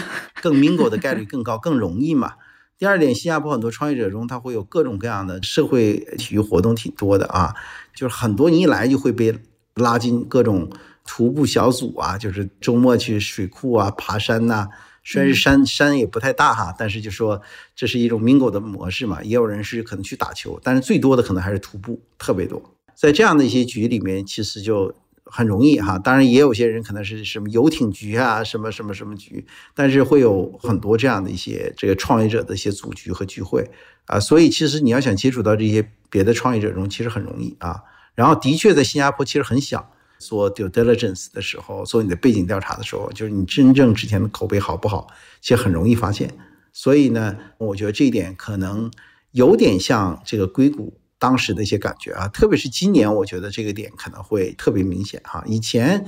[0.43, 2.35] 更 mingle 的概率更高，更容易嘛。
[2.77, 7.55] 第二点，新加坡很多创业者中，他会有各种各样的社会体育活动挺多的啊，
[7.95, 9.39] 就是很多你一来就会被
[9.75, 10.69] 拉进各种。
[11.07, 14.69] 徒步小组啊，就是周末去水库啊、爬山呐、啊。
[15.05, 17.43] 虽然是山山也不太大哈，但是就说
[17.77, 19.23] 这是一种 mingle 的模式嘛。
[19.23, 22.75] 也有人是可能去打球，但是最多的可能还是徒步，特别多。
[22.95, 25.99] 在这样的一些局里面，其实就很容易哈。
[25.99, 33.71] 当然也有些人可能是什么游艇局啊，什么什么什么局，但是会有很多这样的一些这个创业者的一些组局和聚会
[34.07, 34.21] 啊。
[34.21, 37.83] 所以其实你要想接触到这些别的创业者中，其实很容易啊。
[38.15, 39.91] 然后的确在新加坡其实很小。
[40.21, 45.09] 做 due diligence 的时候，做你的背景调查的时候，就是你真正之前的口碑好不好，
[45.43, 46.33] 其实很容易发现。
[46.73, 48.91] 所以呢，我觉得这一点可能
[49.33, 55.43] 有点像这个硅谷当时的一些感觉啊，特别是今年，我觉得这个点可能会特别明显哈。
[55.47, 56.05] 以前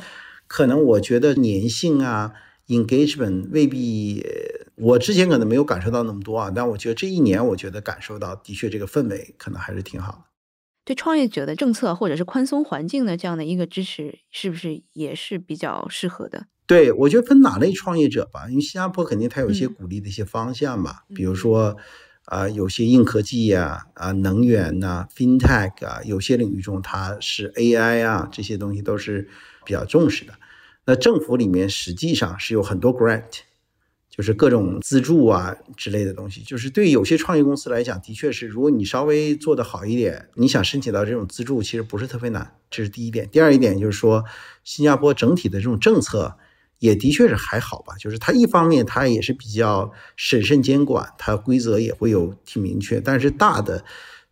[0.46, 2.34] 可能我觉得粘性啊
[2.68, 4.22] ，engagement 未必，
[4.74, 10.18] 我之前可能没有感受到那么多啊，但我觉得这一年，我觉得感受到的确这个氛围可能还是挺好的。
[10.84, 16.46] 对创业者的政策或者是宽松环境的这样的一个支持，是不是也是比较适合的？
[16.66, 21.74] 对，我觉得分哪类创业者吧，因为新加坡肯定它有一些鼓励的一些方向吧，嗯、比如说
[22.26, 29.28] 啊、有些硬科技呀、啊、能源呐、FinTech 啊，有些领域中它是 AI 啊，这些东西都是
[29.64, 30.34] 比较重视的。
[30.84, 33.40] 那政府里面实际上是有很多 grant。
[34.08, 43.28] 就是各种资助啊之类的东西，就是对有些创业公司来讲，的确是，如果你稍微做得好一点，你想申请到这种资助，其实不是特别难，这是第一点。
[43.28, 44.24] 第二一点就是说，
[44.64, 46.38] 新加坡整体的这种政策
[46.78, 53.84] 也的确是还好吧，就是它一方面它也是比较审慎监管，它规则也会有挺明确，但是大的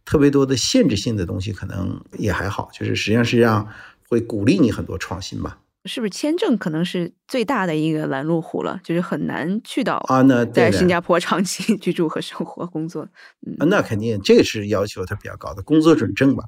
[0.04, 3.68] 特别多的限制性的东西可能也还好，就是实际上是让
[4.08, 5.58] 会鼓励你很多创新吧。
[5.86, 8.80] 是不是签证可能是最大的一个拦路虎了？
[8.82, 13.06] 就是很难去到啊，那在新加坡长期居住和生活工作。
[13.46, 16.44] 嗯、啊，那肯定这个是要求它比较高的工作准证吧？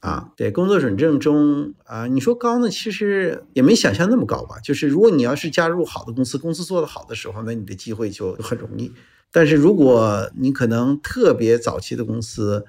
[0.00, 4.58] 啊，对，工作准证中啊，你说高呢，其实也没想象那么高吧。
[4.58, 8.92] 就是如果你要是加入好的公司，公司做得好的时候，那你的机会就很容易。
[9.30, 12.64] 但是如果你可能特别早期的公司，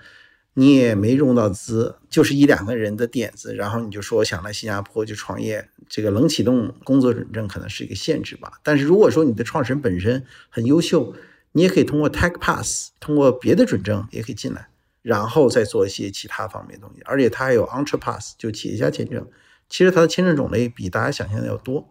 [0.55, 8.59] 你也没融到资，就是一两个人的点子，然后你就说我想来新加坡去创业，这个冷启动工作准证可能是一个限制吧。
[8.61, 11.15] 但是如果说你的创始人本身很优秀，
[11.53, 14.67] 你也可以通过 Tech Pass，通过别的准证也可以进来，
[15.01, 17.01] 然后再做一些其他方面的东西。
[17.05, 19.27] 而且它还有 Entre Pass，就企业家签证。
[19.69, 21.89] 其实它的签证种类比大家想象的要多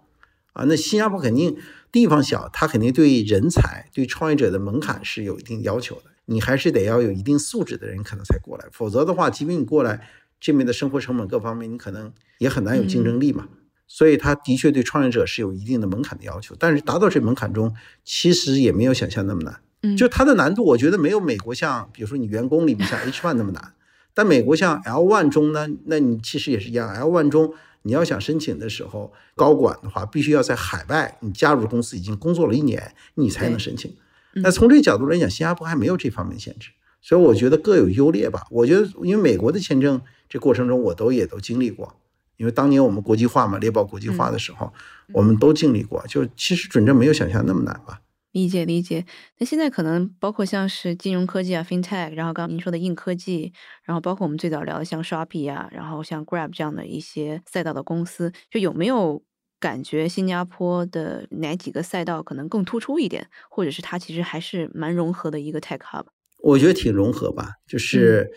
[0.52, 0.64] 啊。
[0.66, 1.56] 那新加坡肯定
[1.90, 6.02] 地方小，它肯定对人才、对创业者的门槛是有一定要求的。
[6.26, 13.48] 你还是得要有一定素质的人可能才过来，否则的话，即便你过来，这边的生活成本各方面，你可能也很难有竞争力嘛。
[13.50, 13.56] 嗯、
[13.88, 19.60] 所以，他的确对创业者是有一定的门槛的要求，但是达到这门槛中，其实也没有想象那么难。
[19.82, 23.72] 嗯，就它的难度，我觉得没有美国像，比如说你员工里面像 H one 那么难，
[24.12, 33.96] 但美国像 L one 中呢，那你其实也是一样，L one 中你要想申请的时候，高管的话必须要在海外，你加入公司已经工作了一年，你才能申请。
[34.34, 38.46] 那从这个角度来讲，新加坡还没有这方面限制，所以我觉得各有优劣吧。
[38.50, 41.96] 我觉得，因为美国的签证这过程中，我都也都经历过，
[42.36, 44.72] 因为当年我们国际化嘛，猎豹国际化的时候，
[45.14, 46.04] 我们都经历过。
[46.06, 48.00] 就其实准证没有想象那么难吧？
[48.32, 49.04] 理解理解。
[49.38, 59.22] 那现在可能包括像是金融科技啊，FinTech，然后刚刚您说的硬科技，然后包括我们最早聊的像 Shopee 啊，然后像 Grab 这样的一些赛道的公司，就有没有
[59.58, 66.06] 感觉新加坡的哪几个赛道可能更突出一点，或者是它其实还是蛮融合的一个 Tech Hub？
[66.42, 68.30] 我觉得挺融合吧，就是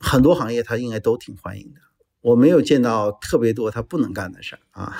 [0.00, 1.80] 很多行业它应该都挺欢迎的。
[2.20, 4.94] 我没有见到特别多他不能干的事儿啊。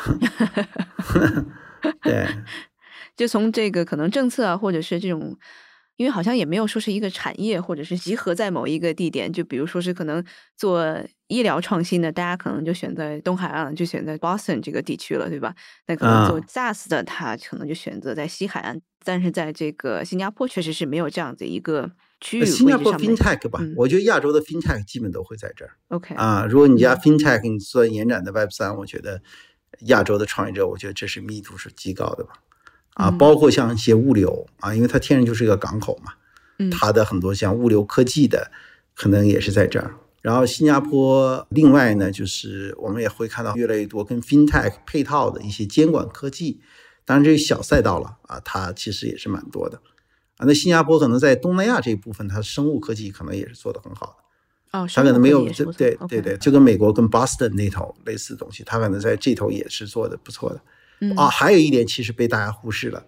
[2.03, 2.27] 对。
[3.23, 5.39] 就从这个可能政策啊，或者是这种，
[5.97, 9.33] 因为好像也没有说是一个产业，或者是集合在某一个地点。
[9.33, 10.25] 就比如说是可能
[10.57, 15.55] 做医疗创新的，大家可能就选在东海岸，就选在 Boston 这个地区了，对吧？
[15.87, 18.81] 那可能做 SaaS 的，他可能就选择在西海岸。
[19.05, 21.89] 但是在这个新加坡，确实是没有这样的一个
[22.21, 22.45] 区域。
[22.45, 25.71] 新加坡 FinTech 吧，我觉得亚洲的 FinTech 基本都会在这儿。
[25.91, 29.23] OK 啊，如果你家 FinTech 你做延展的 Web 三，我觉得
[29.83, 32.33] 亚洲的创业者，我觉得这是密度是极高的吧。
[32.95, 36.13] 啊，包括像一些物流啊，因为它天然就是一个港口嘛，
[36.71, 38.51] 它的很多像物流科技的，
[38.95, 39.95] 可能也是在这儿。
[40.21, 46.61] 然后新加坡另外呢，就是我们也会看到越来越多跟 FinTech 配套的一些监管科技，
[47.05, 49.79] 当然这是小赛道了啊，它其实也是蛮多的
[50.37, 50.47] 啊。
[50.47, 54.17] 那新加坡可能在东南亚这一部分，它生物科技可能也是做的很好
[54.73, 60.61] 的哦，它可能没有这对对对，就跟美国跟 Boston 那头类似的东西，它可能在这头也是做的不错的。
[61.17, 63.07] 啊，还有一点其实被大家忽视了，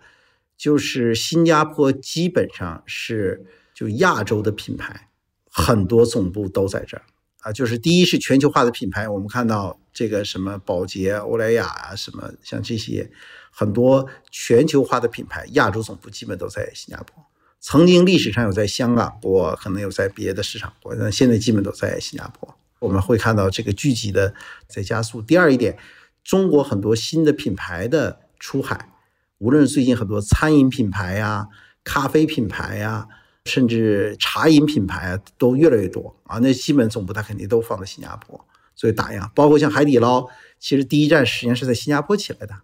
[0.56, 5.08] 就是新加坡基本上是就亚洲的品牌，
[5.48, 7.04] 很多总部都在这儿
[7.42, 7.52] 啊。
[7.52, 13.10] 就是第一是全球化的品牌，我们看到这个什么宝洁、欧莱雅啊，什么像这些
[13.50, 17.24] 很多全球化的品牌，亚洲总部基本都在新加坡。
[17.60, 22.56] 曾经历史上有在香港过，可能有在别的市场过，但现在基本都在新加坡。
[22.80, 24.34] 我们会看到这个聚集的
[24.68, 25.22] 在加速。
[25.22, 25.78] 第二一点。
[26.24, 28.90] 中国很多新的品牌的出海，
[29.38, 31.46] 无论是最近很多餐饮品牌呀、
[31.84, 33.06] 咖啡品牌呀，
[33.44, 36.38] 甚至茶饮品牌啊，都越来越多啊。
[36.38, 38.42] 那基本总部它肯定都放在新加坡，
[38.74, 39.30] 所以打样。
[39.34, 40.26] 包括像海底捞，
[40.58, 42.54] 其实第一站实际上是在新加坡起来的，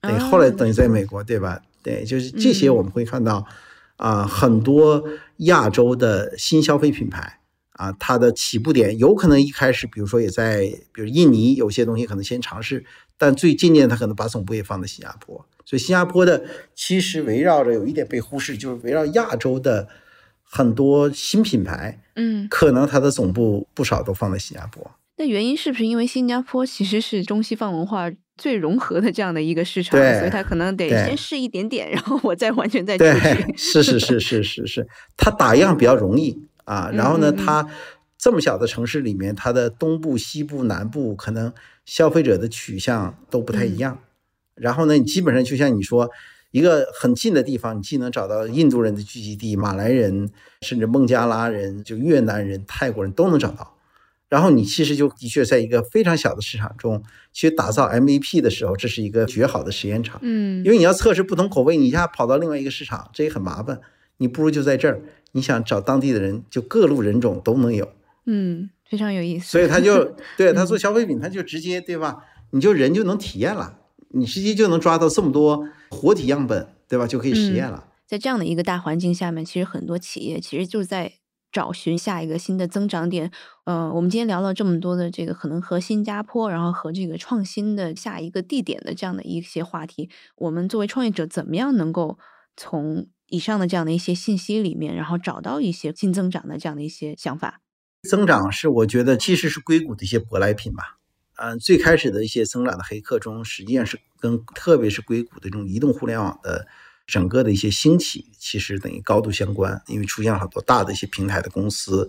[0.00, 1.60] 对后来等于在美国，对吧？
[1.82, 3.46] 对，就是这些我们会看到
[3.96, 5.04] 啊，很多
[5.38, 7.40] 亚洲的新消费品牌
[7.72, 10.60] 啊，它的起步点有可能一开始，比如说也在，
[10.92, 12.84] 比如印尼有些东西可能先尝试。
[13.20, 16.42] 但最近年，他可能把总部也放在新加坡，所以新加坡的
[16.74, 19.86] 其实围绕着有一点被忽视，就是围绕亚洲的
[20.42, 24.90] 很多新品牌，嗯，可能它的总部不少都放在新加坡。
[25.18, 33.54] 那原因是不是因为新加坡其实是中西方文化最融合的这样的一个市场，所以它可能得先试一点点，然后我再完全再出去。
[33.54, 37.68] 是是是是是是，它打样比较容易啊，然后呢，它
[38.20, 41.52] 这么小的城市里面，它的东部、西部、南部可能。
[41.86, 43.98] 消费者的取向都不太一样，
[44.54, 46.08] 然后呢，你基本上就像你说，
[46.52, 50.30] 一个很近的地方，你既能找到印度人的聚集地、马来人，
[50.60, 53.76] 甚至孟加拉人、就越南人、泰国人都能找到。
[54.28, 57.02] 然后你其实就的确在一个非常小的市场中
[57.32, 60.20] 去打造 MVP 的时候，这是一个绝好的实验场。
[60.22, 63.80] 嗯，因为你要测试不同口味，你一下跑到另外一个市场，这也很麻烦。
[64.18, 65.00] 你不如就在这儿，
[65.32, 67.88] 你想找当地的人，就各路人种都能有。
[68.30, 68.70] 嗯。
[68.90, 72.24] 非常有意思，所以他就 对他做消费品，他就直接对吧？
[72.50, 77.06] 你就人就能体验了，你实际就能抓到这么多活体样本，对吧？
[77.06, 77.86] 就可以实验了。
[78.04, 81.12] 在这样的一个大环境下面，其实很多企业其实就是在
[81.52, 83.30] 找寻下一个新的增长点。
[83.62, 92.18] 呃，我们今天聊了这么多的这个可能和新加坡，然后和这个创新的下一个地点的这样的一些话题，我们作为创业者，怎么样能够
[92.56, 97.60] 从以上的这样的一些信息里面，然后找到一些新增长的这样的一些想法？
[98.08, 100.96] 增长是我觉得其实是硅谷的一些舶来品吧，
[101.36, 106.66] 嗯，最开始的一些增长的黑客中，实际上是跟特别是硅谷的这种移动互联网的
[107.06, 112.08] 整个的一些兴起，其实等于高度相关，因为出现了很多大的一些平台的公司，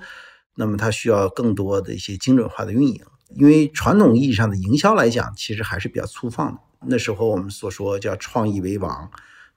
[0.56, 3.02] 那么它需要更多的一些精准化的运营，
[3.36, 6.60] 因为传统意义上的营销来讲，其实还是比较粗放的。
[6.88, 9.12] 那时候我们所说叫创意为王，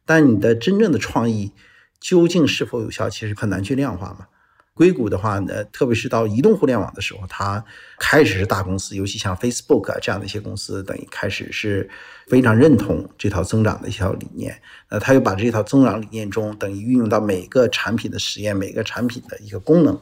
[0.05, 1.53] 但你的真正的创意
[2.01, 4.27] 究竟是否有效，其实很难去量化嘛。
[4.75, 7.65] 硅谷的话呢，特别是到移动互联网的时候，它
[7.99, 11.89] 开始是大公司，尤其像 Facebook 这样的一些公司，等于开始是
[12.27, 14.61] 非常认同这套增长的一套理念。
[14.91, 19.97] 那他又把这套增长理念中，等于运用到每个产品的实验，每个产品的一个功能。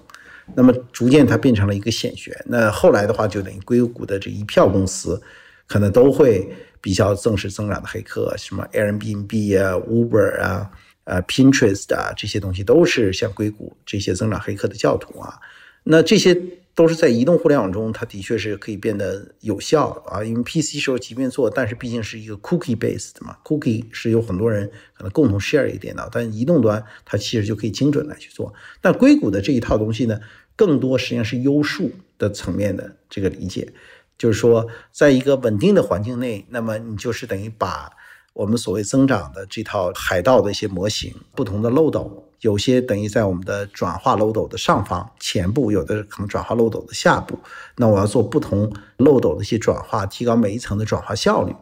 [0.54, 2.42] 那么逐渐它变成了一个显学。
[2.46, 5.20] 那后来的话，就等于硅谷的这一票公司，
[5.68, 6.50] 可能都会
[6.80, 10.70] 比较重视增长的黑客，什么 Airbnb 啊、Uber 啊。
[11.04, 15.38] 呃，Pinterest 啊，这些东西都是像硅谷这些增长黑客的教徒啊。
[15.84, 16.40] 那这些
[16.74, 20.22] 都是在移动互联网中，它的确是可以变得有效啊。
[20.22, 28.54] 因为 PC 时候即便做，但是毕竟是一个 cookie based 嘛，cookie 是有很多人可能共同 share 一个电脑，但移动端它其实就可以精准来去做。
[28.80, 30.20] 但硅谷的这一套东西呢，
[30.54, 33.72] 更多实际上是优数的层面的这个理解，
[34.16, 37.90] 就是说，在一个稳定的环境内，那么你就是等于把
[38.32, 42.28] 我们所谓增长的这套海盗的一些模型，不同的漏斗。
[42.40, 47.38] 有些等于在我们的转化漏斗的上方前部，有的可能转化漏斗的下部。
[47.76, 51.54] 那我要做不同漏斗的一些转化，提高每一层的转化效率。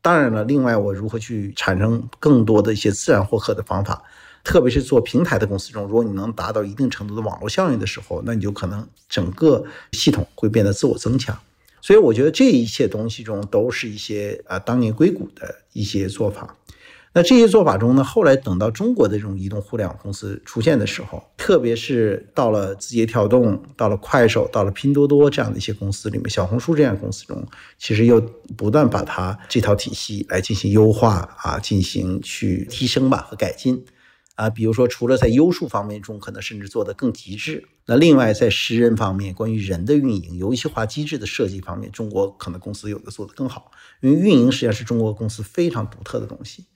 [0.00, 4.02] 当然了，另外我如何去产生更多的一些自然获客的方法，
[4.42, 9.62] 特别是做平台的公司中，如果你能达到一定程度的网络效应的时候，那你就可能整个
[9.92, 11.38] 系统会变得自我增强。
[11.82, 16.56] 所以我觉得这一切东西中都是一些啊当年硅谷的一些做法。
[17.14, 27.46] 那这些做法中呢，后来等到中国的这种移动互联网公司出现的时候，特别是到了字节跳动、到了快手、到了拼多多这样的一些公司里面，小红书这样的公司中，
[27.78, 28.18] 其实又
[28.56, 33.84] 不断把它这套体系来进行优化啊，进行去提升吧和改进
[34.36, 34.48] 啊。
[34.48, 37.64] 比如说，除了在优数方面中，可能甚至做得更极致。
[37.86, 46.66] 那另外在识人方面，关于人的运营、游戏化机制的设计方面，中国可能公司有的做得更好，因为运营实际上是中国公司非常独特的东西。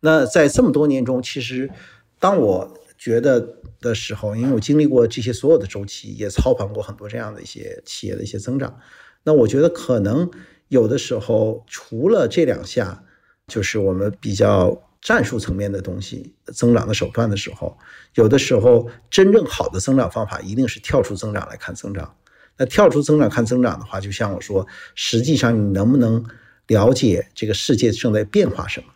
[0.00, 1.70] 那在这么多年中，其实
[2.18, 8.78] 当我觉得的时候，因为我经历过这些所有的周期，也操盘过很多这样的一些企业的一些增长，
[9.24, 10.30] 那我觉得可能
[10.68, 13.04] 有的时候除了这两下，
[13.46, 17.78] 就是我们比较战术层面的东西增长的手段的时候，
[18.14, 22.16] 有的时候真正好的增长方法一定是跳出增长来看增长。
[22.56, 26.24] 那跳出增长看增长的话，就像我说，实际上你能不能
[26.68, 28.86] 了解这个世界正在变化什么？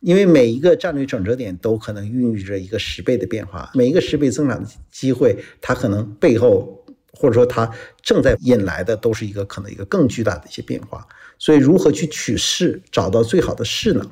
[0.00, 7.70] 因为每一个战略转折点都可能孕育着一个十倍的变化，每一个十倍增长的机会，它可能背后或者说它
[8.02, 11.06] 正在引来的都是一个可能一个更巨大的一些变化。
[11.38, 14.06] 所以，如何去取势，找到最好的势能？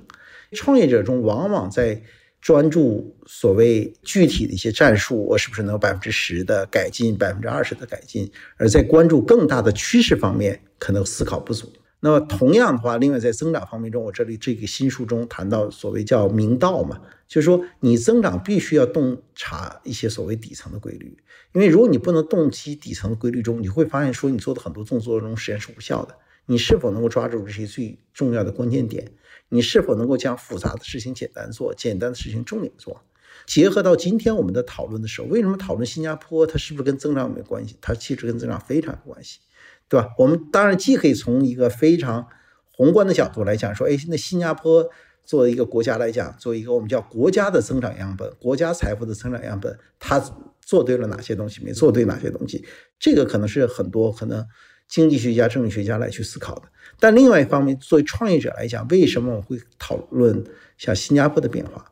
[0.53, 2.03] 创业者中往往在
[2.41, 11.73] 专注所谓具体的一些战术，我是不是能有百分之十的改进，百分之二十的改进，而在关注更大的趋势方面，可能思考不足。
[12.01, 21.17] 那么同样的话，另外在增长方面中，我这里这个新书中谈到所谓叫明道嘛，就是说你增长必须要洞察一些所谓底层的规律，
[21.55, 26.17] 因为如果你不能洞悉底层的规律中，你会发现说你做的很多动作中实验是无效的。
[26.47, 29.13] 你是否能够抓住这些最重要的关键点？
[29.53, 33.03] 你是否能够将复杂的事情简单做，简单的事情重点做？
[33.47, 37.77] 结合到今天我们的讨论的时候，为什么讨论新加坡它是不是跟增长有没关系？
[37.81, 39.41] 它其实跟增长非常有关系。
[39.89, 40.09] 对吧？
[40.17, 42.27] 我们当然既可以从一个非常
[42.71, 44.89] 宏观的角度来讲，说，哎，那新加坡
[45.23, 50.19] 作为一个国家来讲，作为一个我们叫国家的增长样本、国家财富的增长样本，它
[50.63, 52.65] 做对了哪些东西，没做对哪些东西？
[52.99, 54.47] 这个可能是很多可能
[54.89, 56.63] 经济学家、政治学家来去思考的。
[57.03, 60.45] 但另外一方面，作为创业者来讲，为什么我会讨论
[60.79, 61.85] 像新加坡的变化？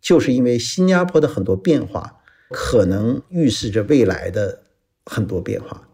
[0.00, 2.18] 就是因为新加坡的很多变化
[2.50, 4.64] 可能预示着未来的
[5.04, 5.88] 很多变化。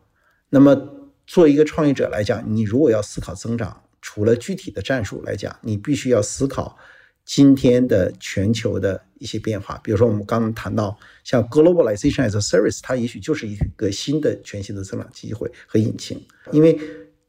[0.48, 0.98] 那么。
[1.24, 6.76] 作为一个创业者来讲，你如果要思考增长，除了具体的战术来讲，你必须要思考
[7.24, 9.80] 今天的全球的一些变化。
[9.84, 16.20] 比如说，我们刚刚谈到像 globalization as a service，它也许就是一个新的、全新的增长机会和引擎，
[16.50, 16.76] 因为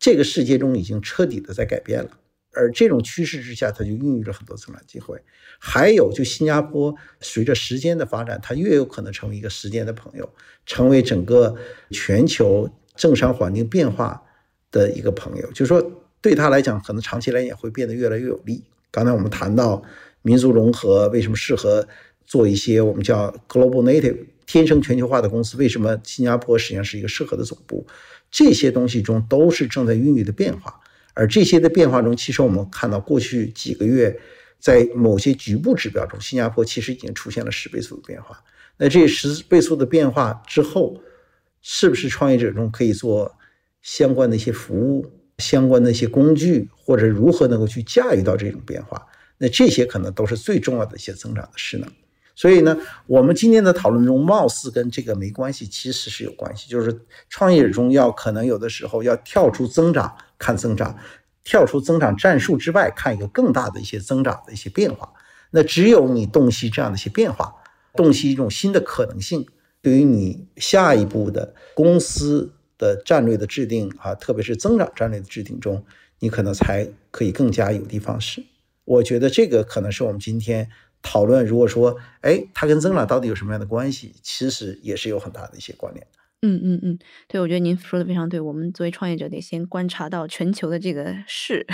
[0.04, 2.10] 这个世界中已经彻底的在改变了。
[2.52, 5.18] 而这种趋势之下，它就孕育了很多增长机会。
[5.60, 10.30] 还有，就新加坡随着时间的发展，它越有可能成为一个时间的朋友，
[10.66, 11.56] 成为整个
[11.92, 12.70] 全球。
[12.96, 14.22] 政商环境变化
[14.70, 15.82] 的一个朋友，就是说
[16.22, 18.64] 对他来讲，可能长期来也会变得越来越有利。
[18.92, 19.82] 刚才我们谈到
[20.22, 21.88] 民族融合为什么适合
[22.24, 27.84] 做一些我们叫 global native 天生全球化的公司，为什么新加坡实际上是一个适合的总部？
[28.34, 30.82] 这些东西中都是正在孕育的变化。
[31.14, 34.20] 而这些的变化中，其实我们看到过去几个月，
[34.60, 38.44] 在某些局部指标中，新加坡其实已经出现了十倍速的变化。
[38.78, 41.00] 那这十倍速的变化之后，
[41.62, 43.38] 是不是创业者中可以做
[43.84, 45.06] 相关的一些服务、
[45.38, 49.06] 相关的一些工具，或者如何能够去驾驭到这种变化？
[49.38, 51.88] 那这些可能都是最重要的一些增长的势能。
[52.36, 56.68] 所以呢，我们今天的讨论中，貌似跟这个没关系，其实是有关系。
[56.70, 60.98] 就是创业者中要可能有的时候要跳出增长看增长，
[61.44, 65.14] 跳出增长战术之外看一个更大的一些增长的一些变化。
[65.52, 67.54] 那只有你洞悉这样的一些变化，
[67.94, 69.46] 洞悉一种新的可能性。
[69.82, 75.86] 对于你下一步的公司的战略的制定啊，特别是增长战略的制定中，
[76.20, 78.44] 你可能才可以更加有的放矢。
[78.86, 80.70] 我觉得这个可能是我们今天
[81.04, 86.08] 讨论，如果说，哎，它跟增长到底有什么样的关系，其实也是有很大的一些关联。
[86.46, 88.38] 嗯嗯嗯，对，我觉得您说的非常对。
[88.38, 91.66] 我们作为创业者，得先观察到全球的这个势，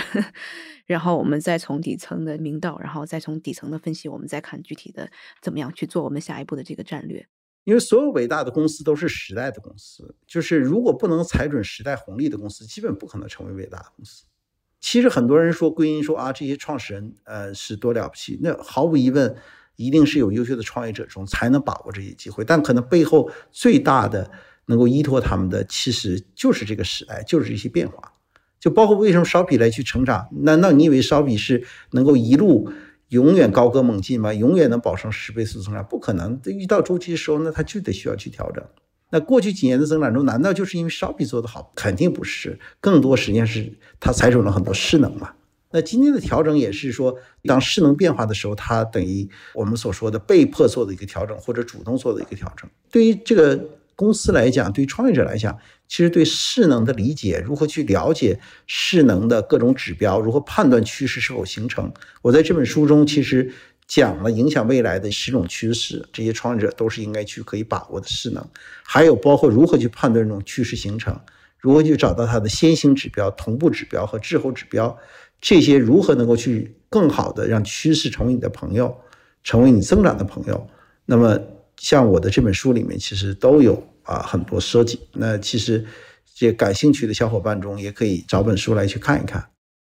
[0.86, 5.10] 然后我们再从底层的明道，然后再从底层的分析，我们再看具体的
[5.42, 7.26] 怎么样去做我们下一步的这个战略。
[7.64, 14.24] 因为所有伟大的公司都是时代的公司，就是如果不能踩准时代红利的公司，基本不可能成为伟大的公司。
[14.80, 19.36] 其实很多人说归因说啊，这些创始人呃是多了不起，那毫无疑问，
[19.76, 24.30] 一定是有优秀的创业者中才能把握这些机会，但可能背后最大的。
[24.66, 28.12] 能够依托他们的，其实就是这个时代，就是这些变化，
[28.60, 30.28] 就包括为什么烧比来去成长？
[30.42, 32.70] 难道你以为烧比是能够一路
[33.08, 34.32] 永远高歌猛进吗？
[34.32, 35.84] 永远能保证十倍速增长？
[35.84, 38.64] 不可能，这遇到周期的时候，那他就得需要去调整。
[39.10, 41.72] 那过去几年的增长中，难道就是因为烧比做得好？
[41.74, 45.32] 肯定不是，更多实际上是它踩准了很多势能嘛。
[45.72, 52.68] 那今天的调整也是说，当势能变化的时候，它等于我们所说的被迫做的一个调整，或者主动做的一个调整。
[52.90, 53.58] 对于这个。
[53.96, 61.92] 公司来讲，对创业者来讲，其实对势能的理解，如何去了解势能的各种指标，如何判断趋势是否形成，
[62.22, 63.52] 我在这本书中其实
[63.90, 68.48] 讲了影响未来的十种趋势，这些创业者都是应该去可以把握的势能，
[68.84, 71.20] 还有包括如何去判断这种趋势形成，
[71.58, 74.96] 如何去找到它的先行指标、同步指标和滞后指标，
[75.40, 78.96] 这些如何能够去更好的让趋势成为你的朋友，
[79.42, 80.68] 成为你增长的朋友，
[81.04, 81.38] 那么。
[81.80, 85.00] 像我的这本书里面，其实都有啊很多设计。
[85.14, 85.82] 那其实
[86.34, 89.42] 这感兴趣的小伙伴中，也可以找本书来去看一看。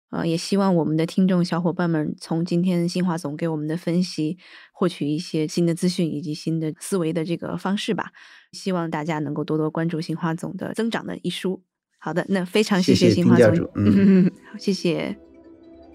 [0.10, 4.38] 啊，也希望我们的听众小伙伴们从今天新华总给我们的分析，
[4.72, 8.12] 获取一些新的资讯以及新的思维的这个方式吧。
[8.52, 11.64] 希望大家能够多多关注新华总的增长的一书。
[12.00, 15.18] 好的，那非常谢谢新华总， 嗯，好，谢谢。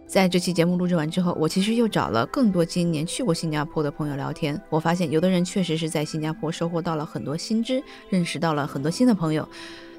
[0.06, 4.60] 在这期节目录制完之后，我其实又找了更多今年去过新加坡的朋友聊天。
[4.68, 9.48] 我发现有的人确实是在新加坡收获到了很多新知，认识到了很多新的朋友，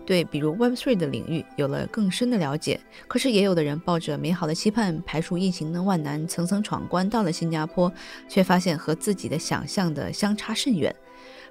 [0.05, 2.79] 对比如 Web3 的领域有了更深的了解。
[3.07, 7.91] 可是也有的人抱着美好的期盼，排除疫情的万难，层层闯关到了新加坡，
[8.27, 10.95] 却发现和自己的想象的相差甚远。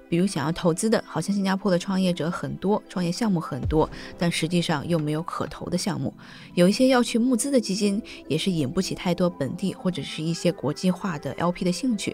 [0.09, 6.13] 比如想要投资的，好像新加坡的创业者很多，创业项目很多，但实际上又没有可投的项目。
[6.53, 12.13] 有一些要去募资的基金，也是引不起太多本地或者是一些国际化的 LP 的兴趣。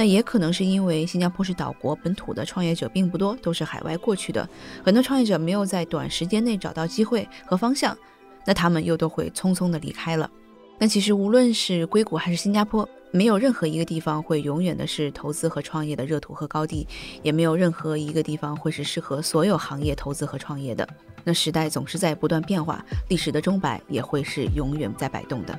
[0.00, 4.48] 那也可能是因为新加坡是岛国，本土的创业者并不多，都是海外过去的，
[4.82, 7.94] 很多创业者没有在短时间内找到机会和方向，
[8.46, 10.30] 那他们又都会匆匆的离开了。
[10.78, 12.88] 那其实无论是硅谷还是新加坡。
[13.12, 16.86] 没有任何一个地方会永远的是投资和创业的热土和高地，
[17.22, 20.88] 也没有任何一个地方会是适合所有行业投资和创业的。
[21.24, 25.58] 那时代总是在不断变化，历史的钟摆也会是永远在摆动的。